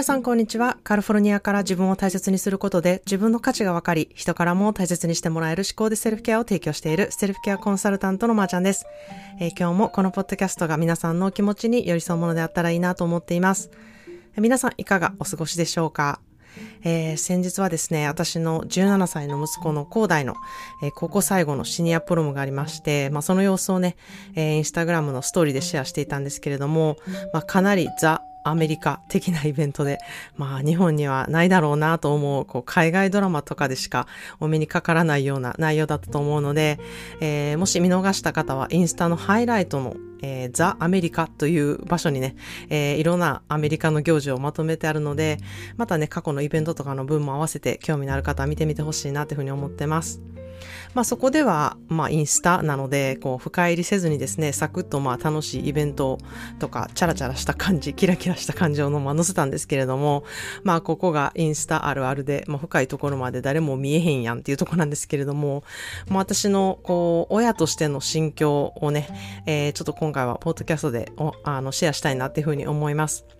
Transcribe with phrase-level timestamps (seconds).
[0.00, 0.78] 皆さんこんにちは。
[0.82, 8.86] カリフォルニアから自分を大切にすることで自分の価値が分かり、人からも大切にしてもらえる思考でセルフケアを提供しているセルフケアコンサルタントのまーちゃんです、
[9.40, 13.68] えー、今日もこのポッドキャストが皆さんのお気持ちに寄り添うものであったらいいなと思っています。
[14.38, 16.20] 皆さんいかがお過ごしでしょうか？
[16.82, 20.34] えー、先日はですね、私の17歳の息子の高大の、
[20.82, 23.96] えー、高校最後のシニアプロムがありまして、まあ、その様子をね、
[24.34, 26.96] えー、インスタグラムのストーリーでシェアしていたんですけれども、
[27.34, 29.98] まあ、かなりザ・アメリカ的なイベントで、
[30.36, 34.06] まあ日本にはないだろうなと思う、こう海外ドラマとかでしか
[34.40, 36.78] お目にかからないような内容だったと思うので、
[37.20, 42.36] えー、もし見逃した方はインスタのハイライトの、えー、ザ・アメリカという場所にね、
[42.68, 45.38] えー、いろんなアメリカの行事をまとめてあるので、
[45.76, 50.39] またね、過去のイベントとかの分も合わせて興味のある方は見てみてほしいなというふうに思ってます。
[50.94, 56.18] まあそこでは、まあインスタなので、こう深入りせずにですね、サクッとまあ楽しいイベント
[56.58, 60.24] とか、チャラチャラした感じ、 キラキラした感じをま載せたんですけれども、
[60.62, 65.64] まあここがインスタあるあるで、まあ深いところまで誰も見えへんやんっていうところなんですけれども、
[66.08, 69.08] まあ私のこう、親としての心境をね、
[69.46, 71.12] えー、ちょっと今回はポッドキャストで
[71.44, 73.39] あのシェアしたいなっていうふうに思います。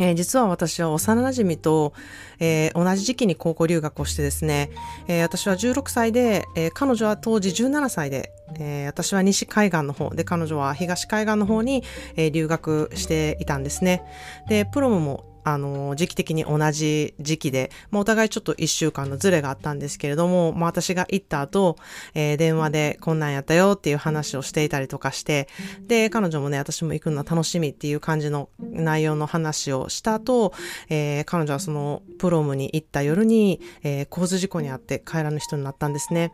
[0.00, 1.92] えー、実は私は幼馴染と、
[2.40, 4.70] えー、同じ時期に高校留学をしてですね、
[5.06, 11.84] えー、私は16歳で、え、彼女は当時17歳で、え、私は西海岸の方で彼女は東海岸の方に、
[12.16, 14.02] え、留学していたんですね。
[14.48, 21.76] で、プロムもあの、時期的に同じ時期で、まあ、お互いちょっと一週間のズレがあったんですけれども、まあ、私が行った後、
[22.14, 25.48] えー、電話でこんなんやったよっていう話をしていたりとかして、
[25.80, 30.52] で、彼女もね、私も行くのは楽しみっていう感じの内容の話をした後、
[30.88, 36.32] えー、彼女はそのプロムに行った夜に、えー、交通事故にあって帰らぬ人になったんですね。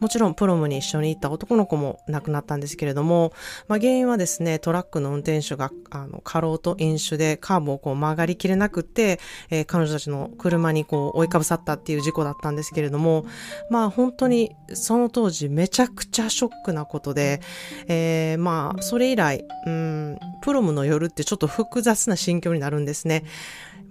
[0.00, 3.32] もちろんプロムに一緒に行った男の子も亡くなったんですけれども、
[3.68, 13.24] まあ、原因はですね、トラックの運転手があの過労と飲酒でカーブをこう曲がりきれなくって、えー、彼女たちの車にこう追いかぶさったっていう事故だったんですけれども、
[13.70, 17.40] まあ本当にその当時めちゃくちゃショックなことで、
[17.88, 23.24] えー、まあそれ以来、うん、プロムの夜ってちょっと複雑な心境になるんですね。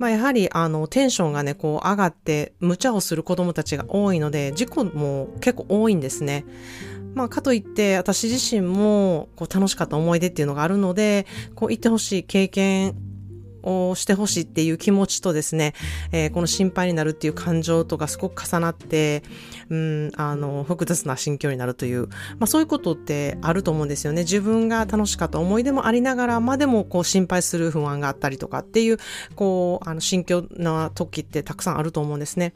[0.02, 6.44] まあ、やはり、あの、テンションがね、こう上がって、無茶をする子供たちが多いので、事故も結構多いんですね。
[7.14, 12.96] まあ、かといって、私自身も、こう、楽しかった思い出っていうのがあるので、こう、言ってほしい経験
[13.64, 15.74] をしてほしいっていう気持ちとですね、
[16.12, 19.24] えー、この心配になるっていう感情とかすごく重なって、
[19.70, 24.24] うん、あの、複雑な心境になるという、まあそういうことってあると思うんですよね。
[24.24, 28.98] 自分が楽しかった思い出もありながら、までもこう心配する不安があったりとかっていう、
[29.36, 32.54] こう、あの、心境な時ってたくさんあると思うんですね。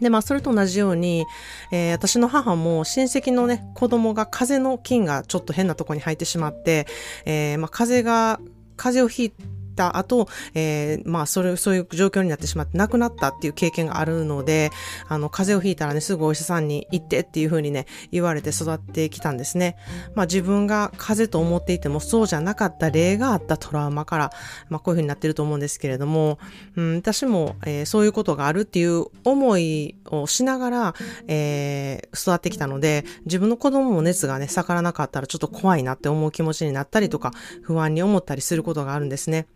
[0.00, 1.26] で、まあ、それと同じように、
[1.72, 6.86] えー、私の母も親戚のね、子供が風邪の菌がちょっと変なとこに入ってしまって、
[7.26, 8.40] えー、まあ、風邪が、
[8.76, 14.70] 風邪をひいてた後、えー、まあ、それ、そういう状況になってしまって亡くなったっていう経験があるので、
[15.08, 19.76] あの、風邪をひいたらね、すぐお医者さんに行ってっていうふうにね、言われて育ってきたんですね。
[20.14, 24.32] まあ、自分が風邪と思っていてもそうじゃなかった例があったトラウマから、
[24.68, 26.38] まあ、こういうふうになってると思うんですけれども、
[26.76, 30.94] うん、私も、えー、そういうことがあるっていう思いをしながら、
[31.26, 37.32] えー、育ってきたので、自分の子供も熱がね、逆らなかったらちょっと怖いなって思う気持ちになったりとか、
[37.62, 39.46] 不安に思ったりすることがあるんですね。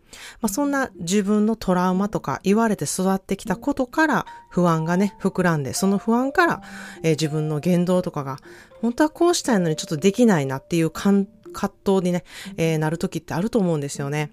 [0.41, 6.61] まあ、そんな自分のトラウマとか言われて育ってきたことから不安がね、膨らんで、その不安から、
[7.03, 8.37] えー、自分の言動とかが、
[8.81, 11.27] 本当はこうしたいのにちょっとできないなっていう葛
[11.85, 12.23] 藤にね、
[12.57, 14.31] えー、なる時ってあると思うんですよね。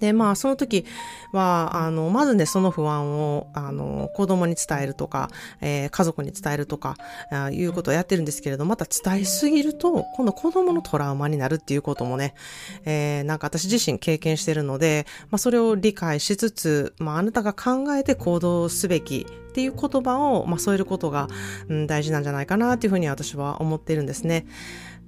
[0.00, 0.84] で、まあ、その時
[1.32, 6.96] は、あの、まずね、その不安を、あの、子供に伝えるとか、えー、家族に伝えるとか、
[7.30, 12.34] あいうことをやってるんですけれど、また伝えすぎると、今度子供のトラウマになるっていうこともね、
[12.84, 21.28] えー、なんか私自身経験してるので、まあ、それを理解しつつ、まあ、あなたが考えて行動すべきっていう言葉を、まあ、添えることが、
[21.68, 24.46] うん、大事なんじゃないかなっていうふうに私は思ってるんですね。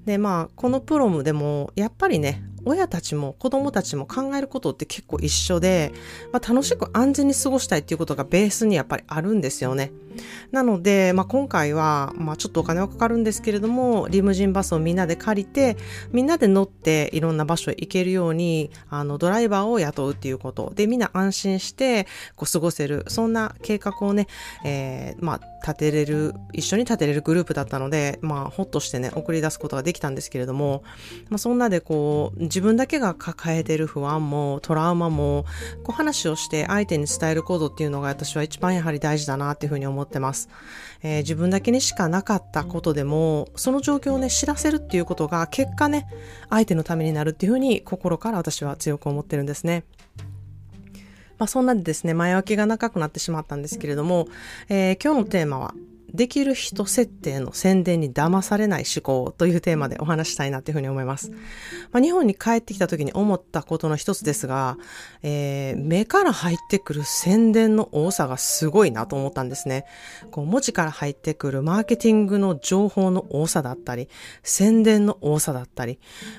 [0.06, 5.92] で、まあ、このプロムでも、やっぱりね、親たちも子供たちも考えることって結構一緒で、
[6.32, 9.92] まあ、楽しく安全に過ごしたいっていうことがベースにやっぱりあるんですよね。
[10.52, 15.76] なので、まあ、今回は、まあ、ちょっとお金はかかるんですけれども、リムジンバスをみんなで借りて、
[16.12, 20.72] みんなで乗っていろんな場所へ行けるように、あの、ドライバーを雇うっていうこと。
[20.74, 22.06] で、みんな安心して、
[22.36, 23.04] こう、過ごせる。
[23.08, 24.26] そんな計画をね、
[24.64, 30.82] えー、まあ、立てれる、一緒に立てれるグループだったので、まあ、ほっとしてね、送り出すことができたんですけれども、
[31.28, 35.44] まあ、そんなでこう、自分だけが抱えてる不安も、トラウマも、
[35.82, 40.48] こう話をして相手に伝えることっていうのが私は一番やはり大事だなっていうふうに思っててます。
[41.02, 46.06] えー、自分だけにしかなかったことでも、その状況をね、知らせるっていうことが結果ね、
[46.50, 49.84] 相手のためになるっていうふうに心から私は強く思ってるんですね。
[51.38, 54.28] まあ、そんなでですね、前置きが長くなってしまったんですけれども、
[54.68, 55.74] えー、今日のテーマは、
[56.14, 61.30] できる人設定の宣伝に騙されない思考というテーマでお話したいなというふうに思います。
[61.92, 64.78] まあ、日本に帰ってきた時に思ったことの一つですが、
[65.22, 69.84] えー、目から入ってくる宣伝の多さがすごいなと思ったんですね。
[70.30, 74.08] こう文字から入ってくるマーケティングの情報の多さだったり、
[74.42, 75.98] 宣伝の多さだったり、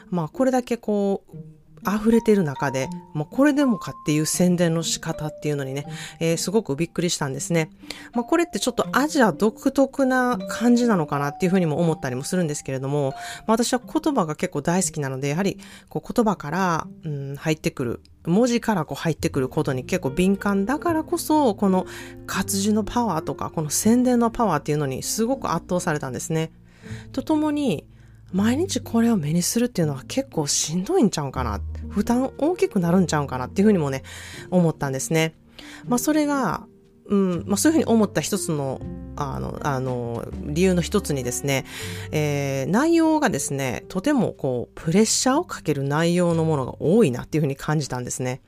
[0.10, 1.38] まあこれだけこう、
[1.88, 5.86] 溢れてる中で、もうこれでもかっていう宣伝の仕方っていうのにね、
[6.20, 7.70] えー、すごくびっくりしたんですね。
[8.14, 13.12] まあ、これってちょっとアジア独特な感じなのかなっていうふうにも思ったりもするんですけれども、
[13.48, 21.86] まあ、私は言葉が結構大好きなので、やはりこう言葉から、うん、入ってくる、文字からこう入ってくることに結構敏感だからこそ、この
[22.28, 26.52] 活字のパワーとか、この宣伝のパワーっていうのにすごく圧倒されたんですね。
[27.12, 27.86] とともに、
[28.34, 31.60] 毎日これを目にするっていうのは結構しんどいんちゃうかな。
[31.90, 34.04] 負担大きくなるんちゃうかなっていうふうにもね、
[34.50, 35.36] 思ったんですね。
[35.88, 36.66] まあそれが、
[37.08, 38.80] うん、まあそういうふうに思った一つの、
[39.18, 41.66] あの、あの、理由の一つにですね、
[42.12, 48.42] えー、内容がですね、とてもこう、プレッシャーをかける内容のものが多いなっていうふうに感じたんですね。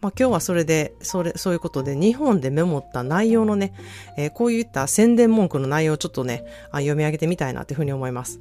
[0.00, 3.72] まあ、今日はそれで、それ、そういうことで、日本でメモった内容のね、
[4.16, 8.40] えー、こういった宣伝文句の内容をちょっとね、あ読み上げてみたいなというふうに思います。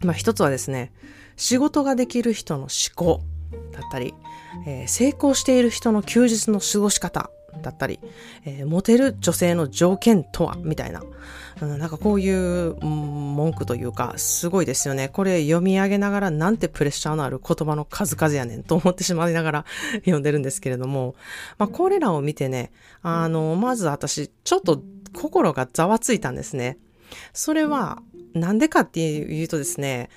[0.00, 0.92] まあ一つはですね、
[1.36, 3.22] 仕事ができる人の思考
[3.72, 4.14] だったり、
[4.66, 7.30] えー、成功している人の休日の過ごし方
[7.62, 7.98] だったり、
[8.44, 10.56] えー、モテる女性の条件とは？
[10.56, 11.02] みたいな、
[11.60, 15.08] うん、なんかこういう、文句というか、すごいですよね。
[15.08, 19.64] これ読み上げながらなんてプレッシャーのある言葉の数々やねんと思ってしまいながら
[20.04, 21.14] 読んでるんですけれども、
[21.58, 22.70] まあこれらを見てね、
[23.02, 24.82] あの、まず私、ちょっと
[25.12, 26.78] 心がざわついたんですね。
[27.32, 28.02] それは、
[28.34, 30.08] なんでかっていうとですね、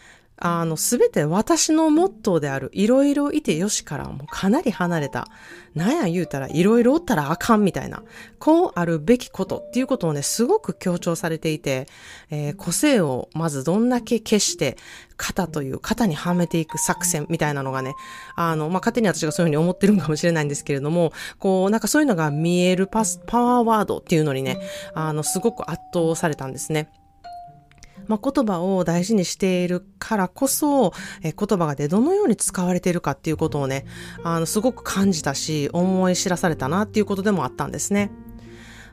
[0.46, 5.30] あの、すべて私のモットーである、いろいろいてよしからもかなり離れた。
[5.74, 8.04] なんや言うたら、いろいろおったらあかんみたいな。
[8.40, 11.88] こうあるべきことっていうことをね、すごく強調されていて、
[12.30, 14.76] えー、個性をまずどんだけ消して、
[15.16, 17.94] 型という型にはめていく作戦みたいなのがね、
[18.36, 24.60] あの、まあ、勝手に私がそういうふうに思ってるんかもしれないんですけれども、こう、なんかそういうのが見えるパス、パワーワードっていうのにね、
[24.94, 26.90] あの、すごく圧倒されたんですね。
[28.08, 30.94] まあ、言葉を大事にしているからこそ、
[31.24, 33.86] え言葉がでどのように使われているかっていうことをね、
[34.24, 38.12] あの、すごく感じたし、思い知らされたなっていうことでもあったんですね。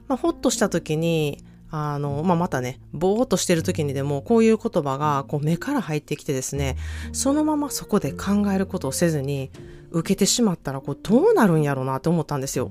[0.08, 6.76] まあ、ほっとした時に、あの、まあ、またね、ぼーっとしてる時にでも、こういう言葉が、こう、目から入ってきてですね、
[7.12, 9.50] そのままそこで考えることをせずに、
[9.92, 12.70] 受けてしまったら、こう、どうなるんやろうなって思ったんですよ。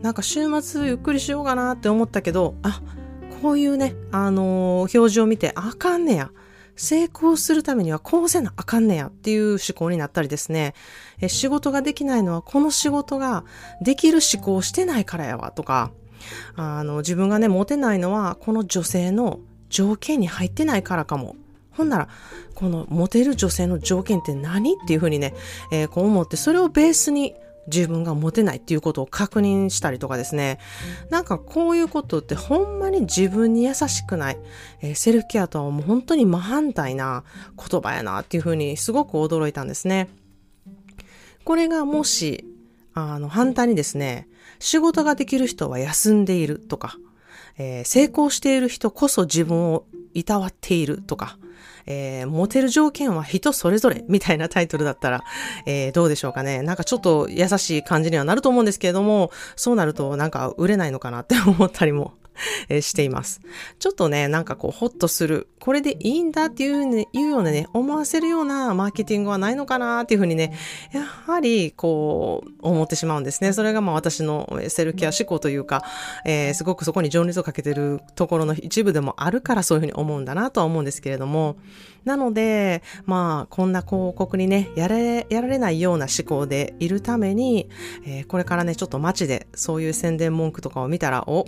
[0.00, 2.82] なんか週末ゆっくりしようかなって思ったけど、あ、
[3.42, 6.30] こういうね、あのー、表示を見て、あかんねや。
[6.78, 10.74] 成功するためにはこうせなあかんねやっていう思考になったりですね。
[11.20, 13.44] え仕事ができないのはこの仕事が
[13.82, 15.90] できる思考をしてないからやわとか、
[16.54, 21.34] あの、自分がね、モテないのはこの女性の条件に入ってないからかも。
[21.72, 22.08] ほんなら、
[22.54, 24.74] このモテる女性の条件って何？
[24.74, 25.34] っていうふうにね、
[25.72, 27.34] えー、こう思って、それをベースに
[27.72, 30.58] 自分が持てないっていうことを確認したりとかですね。
[31.10, 34.38] なんかこういうことってほんまに自分に優しくない。
[34.80, 37.24] えー、セルフケアとはもう本当に真反対な
[37.56, 40.08] 言葉やなっていうふうにすごく驚いたんですね。
[41.44, 42.44] これがもし、
[42.94, 46.96] あの、反対にですね、仕事ができる人は休んでいるとか、
[47.58, 49.84] えー、成功している人こそ自分を
[50.14, 51.38] いたわっているとか、
[51.90, 55.24] えー、モテる条件は人それぞれみたいなタイトルだったら、
[55.64, 56.62] えー、どうでしょうかね。
[56.62, 62.12] なんかちょっと優しい感じにはなると思うんですけれども、そうなるとなんか売れないのかなって思ったりも
[62.68, 63.40] えしています。
[63.78, 65.48] ちょっとね、なんかこう、ホッとする。
[65.60, 70.52] これでいいんだっていうね、いうようなね、思わせるようなマーケティングはないのかなっていうふうにね、
[70.92, 73.52] やはり、こう、思ってしまうんですね。
[73.52, 75.84] それがまあ私のセルケア思考というか、
[76.24, 81.56] えー、すごくそこに情熱をかけてるところの一部でもあるからそういうふうに思うんだなとは思うんですけれども、
[82.04, 87.68] なので、まあ、こんな広告にね、やれ、やられないような思考でいるために、
[88.06, 91.44] えー、これからね、ちょっと街でそういう宣伝文句とかを見たら、お、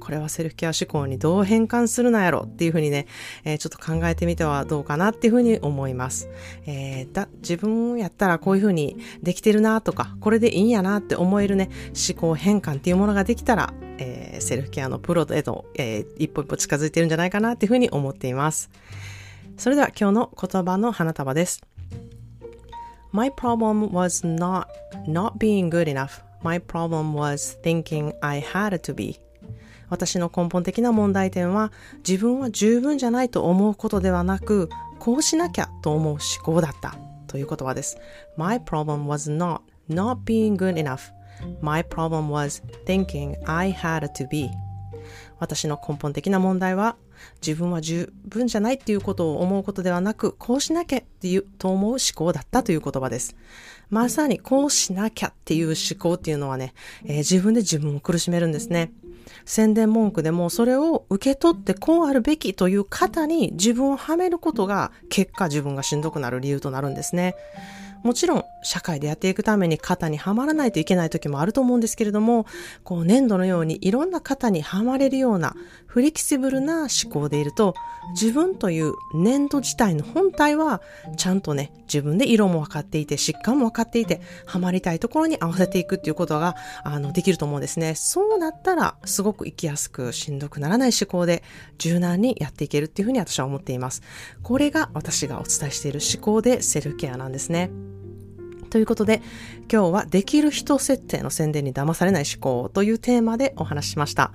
[0.00, 3.06] これはセルフケア思考にどう変換するのやろっていうふうにね、
[3.44, 6.28] えー、ちょっと考えてみてはどうかなっていうふうに思います。
[6.66, 11.70] えー、だ、自分やったらこういうふうにできてるなとか、これでいいんやなって思えるね、
[12.08, 18.70] 思考変換っていうものができたら、えー、セルフケアのプロへと、えー、一歩一歩近づいてるんじゃないかなっていうふうに思っています。
[19.56, 21.62] それでは今日の言葉の花束です。
[23.12, 24.66] My problem was not
[25.08, 26.22] not being good enough.
[26.42, 29.18] My problem was thinking I had to be.
[29.88, 31.72] 私の根本的な問題点は
[32.06, 36.96] 自分は十分じゃないと思うことではなくこうしなきゃと思う思考だった
[37.26, 37.96] という言葉です。
[38.36, 41.10] My problem was not not being good enough.
[41.62, 44.50] My problem was thinking I had to be.
[45.38, 46.96] 私の根本的な問題は
[47.46, 53.36] 自分は十分じゃないっていうことを思うことではなく、こうしなきゃっていうと思う思考だったという言葉です。
[53.90, 58.92] まさにこうしなきゃっていう思考っていうのはね、えー、自分で自分を苦しめるんですね。
[59.44, 67.34] 宣伝文句でもそれを受け取ってこうあるべきという方に自分をはめることが結果自分がしんどくなる理由となるんですね。
[68.02, 72.46] もちろん社会でやっていくために型にはまらないといけない時もあると思うんですけれども、
[72.84, 75.56] こう粘土のようにいろんな型にはまれるような
[75.96, 77.74] フレキシブルな思考でいると、
[78.10, 80.82] 自分という粘土自体の本体は
[81.16, 87.94] ちゃんとね、自分で色も分かっていて、疾患も分かっていて、はまりたいところに合わせていくっていうことが、あの、できると思うんですね。
[87.94, 91.42] そうなったら、すごく生きやすくしんどくならない思考で
[91.78, 94.02] 柔軟にやっていけるっていうふうに私は思っています。
[94.42, 97.70] これが私がお伝えしている思考でセルフケアなんですね。
[98.68, 99.22] ということで、
[99.72, 104.32] 今日はできる人設定の宣伝に騙されない思考というテーマでお話ししました。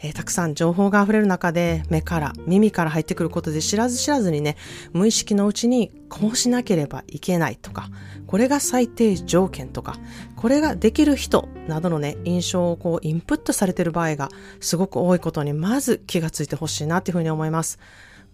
[0.00, 4.56] えー、たくさん情報が溢れる中で目から耳から入ってくることで知らず知らずにね、
[4.92, 7.88] 無意識のうちにこうしなければいけないとか、
[8.26, 9.96] これが最低条件とか、
[10.36, 14.28] これができる人などのね、印象をこうインプットされてる場合が
[14.60, 17.78] すごく多いことにまず気がついてほしいなっていうふうに思います。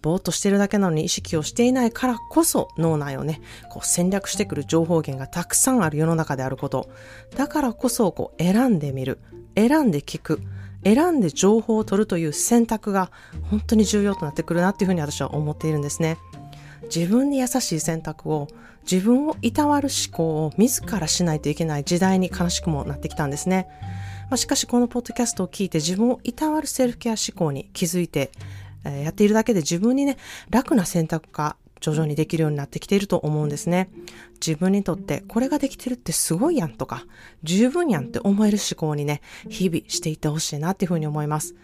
[0.01, 3.41] ぼーっとしてるだけなのに意識をしていないからこそ脳内をね、
[3.71, 6.89] こう戦略してくる情報源がたくさんある世の中であること。
[7.35, 9.19] だからこそこう選んでみる。
[9.55, 10.41] 選んで聞く。
[10.85, 13.11] 選んで情報を取るという選択が
[13.49, 16.17] 本当に重要となってくるなっていうふうに私は思っているんですね。
[16.83, 18.47] 自分に優しい選択を
[18.89, 23.67] 自分をいたわる思考を自らしないといけない時代に悲しくもなってきたんですね。
[24.29, 28.31] まあ、しかしこのポッドキャストを聞いて自分をいたわるセルフケア思考に気づいて
[28.85, 30.17] えやっているだけで自分にね、
[30.49, 33.89] 楽な選択が徐々にできるようになってきていると思うんですね。
[34.45, 37.05] 自分にとってこれができてるってすごいやんとか、
[37.43, 41.55] 十分やんって思える思考にね、日々していってほしいなっていうふうに思います。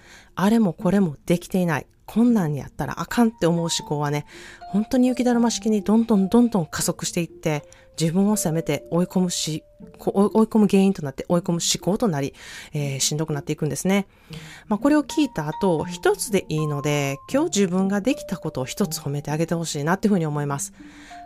[0.42, 1.86] あれもこれもできていない。
[2.08, 4.26] 困難にやったらあかんって思う思考はね、
[4.72, 7.64] 本当に雪だるま式にどんどんどんどん加速していって、
[7.98, 9.64] 自分を責めて追い込むし、
[10.00, 12.34] 追い込む原因となって追い込む思考となり、
[12.74, 14.08] えー、しんどくなっていくんですね。
[14.68, 20.74] まあ、これを聞いた後、一つでいいので、今日自分ができたことを一つ褒めてあげてほしいなっていうふうに思います。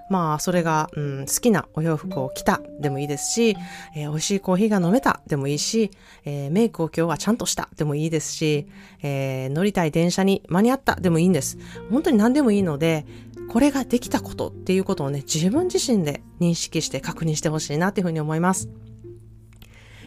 [0.10, 3.58] まあ、それが、うん、好きなお洋服を着たでもいいですし、
[3.96, 5.92] えー、美味しいコーヒーが飲めたでもいいし、
[6.26, 8.68] えー、メイクを今日はちゃんとしたでもいいですし、
[9.02, 11.58] えー、乗りたい電車に間に合ったでもいいんです。
[11.90, 13.06] 本当に何でもいいので、
[13.50, 18.70] これができたことっていうことをね、自分自身で認識して確認してほしいなっていうふうに思います。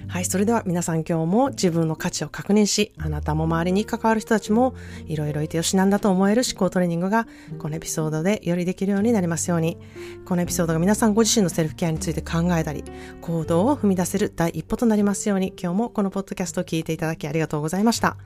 [0.08, 4.74] はい、それでは皆さん今日も自分の価値を確認し、あなたも周りに関わる人たちも
[5.06, 9.76] いろいろいてよしなんだと思える思考トレーニングがこのエピソードでよりできるようになりますように。
[10.24, 12.84] このエピソードが皆さんご自身のセルフケアについて考えたり、
[13.20, 18.16] 行動を踏み出せる第一歩となりますように、今日もこのポッドキャストを聞いていただきありがとうございました。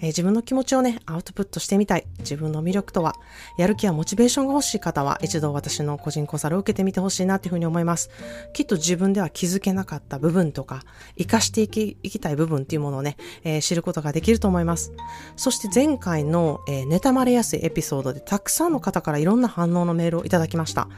[0.00, 2.06] えー、自分の気持ちをね、アウトプットしてみたい。
[2.18, 3.14] 自分の魅力とは、
[3.56, 8.10] やる気やモチベーションが欲しい方は一度私の個人コンサルを受けてみてほしいなというふうに思います。
[8.52, 10.82] きっと自分では気づけなかった部分とか、
[11.20, 14.92] 活かしていきいきたい部分っていうものをね、えー、知ることができると思います。
[15.36, 20.88] そして前回の、えー、妬まれやすいエピソードでたくさんの方からいろんな反応のメールをいただきました。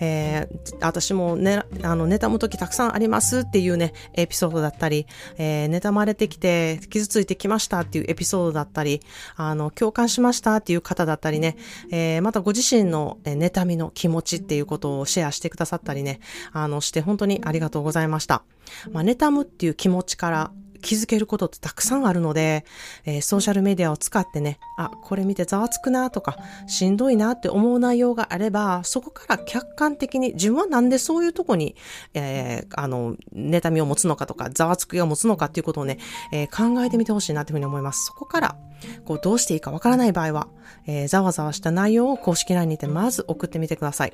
[0.00, 5.06] えー、私もね、あの、妬む時たくさんありますっていうね、エピソードだったり、
[5.38, 9.00] えー、妬まれてきて傷ついてきましたっていうエピソードだったり、
[9.36, 11.56] あの、共感しましたっていう方だったりね、
[11.90, 16.20] えー、またご自身のえ妬みの気持ちっていうことをシェアしてくださったりね、
[16.52, 18.42] あの、して本当にありがとうございました。
[18.92, 20.50] まあ、妬むっていう気持ちから
[20.84, 22.64] 気づけることってたくさんあるので、
[23.06, 31.74] えー、ソーシャルメディアを使ってね、あ、これ見てざわつくなとか、しんどいなって思う内容があれば、そこから客観的に自分はなんでそういうとこに、
[32.12, 35.98] えー、あの、妬みを持つのかとか、ざわつくを持つのかっていうことをね、
[36.32, 38.04] えー、考えてみてほしいなっていうふうに思います。
[38.04, 38.56] そこから、
[39.04, 40.48] こう、どうしていいかわからない場合は、
[40.86, 44.12] えー、ざわざわした内容を公式 LINE にてまず送ってみてください。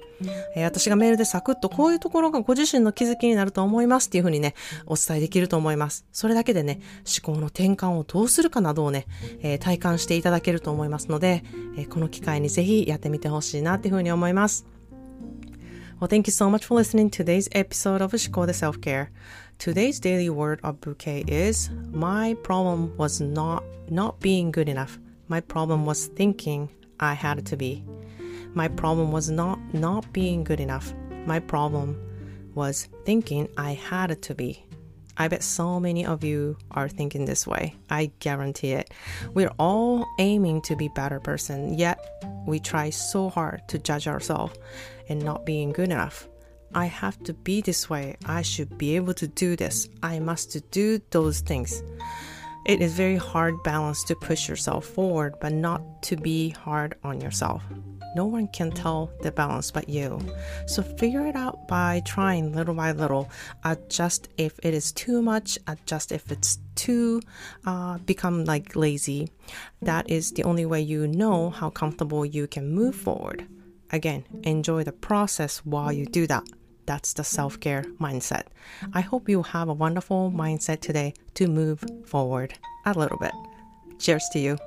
[0.54, 4.54] えー、私がメールでサクッとこういうところがご自身の気づきになると思いますっていうふうにね、
[4.86, 6.06] お伝えできると思います。
[6.12, 6.80] それだけでね、
[7.22, 9.06] 思考の転換をどうするかなどをね、
[9.42, 11.44] えー、体感していただけると思いますので、
[11.76, 14.66] えこの機会にぜひやってみてほしいなっていうふうに思います。
[16.00, 19.08] Well, thank you so much for listening to today's episode of 思考で Self-Care.
[19.60, 24.98] Today's daily word of bouquet is My problem was not not being good enough.
[25.28, 27.84] My problem was thinking I had to be.
[28.54, 30.94] My problem was not not being good enough.
[31.26, 32.00] My problem
[32.54, 34.64] was thinking I had to be.
[35.18, 37.74] I bet so many of you are thinking this way.
[37.90, 38.90] I guarantee it.
[39.34, 41.98] We're all aiming to be better person, yet
[42.46, 44.56] we try so hard to judge ourselves
[45.10, 46.30] and not being good enough.
[46.74, 48.16] I have to be this way.
[48.26, 49.88] I should be able to do this.
[50.02, 51.82] I must do those things.
[52.66, 57.20] It is very hard balance to push yourself forward, but not to be hard on
[57.20, 57.62] yourself.
[58.14, 60.20] No one can tell the balance but you.
[60.66, 63.30] So figure it out by trying little by little.
[63.64, 67.20] Adjust if it is too much, adjust if it's too
[67.64, 69.30] uh, become like lazy.
[69.82, 73.46] That is the only way you know how comfortable you can move forward.
[73.92, 76.44] Again, enjoy the process while you do that.
[76.90, 78.46] That's the self care mindset.
[78.92, 82.54] I hope you have a wonderful mindset today to move forward
[82.84, 83.30] a little bit.
[84.00, 84.58] Cheers to you.